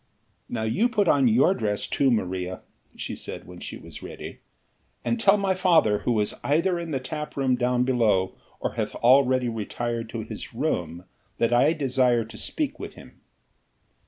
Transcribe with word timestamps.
"Now 0.49 0.67
put 0.87 1.07
on 1.07 1.27
your 1.27 1.53
dress 1.53 1.85
too, 1.85 2.09
Maria," 2.09 2.61
she 2.95 3.15
said 3.15 3.45
when 3.45 3.59
she 3.59 3.77
was 3.77 4.01
ready, 4.01 4.39
"and 5.05 5.19
tell 5.19 5.37
my 5.37 5.53
father, 5.53 5.99
who 5.99 6.19
is 6.19 6.33
either 6.43 6.79
in 6.79 6.89
the 6.89 6.99
tap 6.99 7.37
room 7.37 7.55
down 7.55 7.83
below 7.83 8.33
or 8.59 8.73
hath 8.73 8.95
already 8.95 9.47
retired 9.47 10.09
to 10.09 10.23
his 10.23 10.55
room, 10.55 11.03
that 11.37 11.53
I 11.53 11.73
desire 11.73 12.23
to 12.25 12.37
speak 12.37 12.79
with 12.79 12.93
him." 12.93 13.21